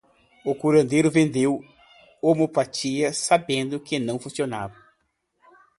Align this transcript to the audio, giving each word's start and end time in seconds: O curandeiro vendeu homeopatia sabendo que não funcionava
O 0.43 0.55
curandeiro 0.55 1.11
vendeu 1.11 1.63
homeopatia 2.23 3.13
sabendo 3.13 3.79
que 3.79 3.99
não 3.99 4.17
funcionava 4.17 4.73